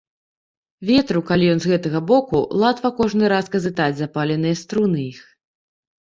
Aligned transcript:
Ветру, 0.89 1.19
калі 1.29 1.49
ён 1.55 1.59
з 1.65 1.71
гэтага 1.71 1.99
боку, 2.11 2.39
латва 2.63 2.91
кожны 3.01 3.25
раз 3.33 3.45
казытаць 3.57 3.91
запыленыя 3.99 4.55
струны 4.63 5.03
іх. 5.11 5.21